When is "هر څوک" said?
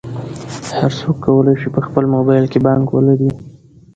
0.79-1.17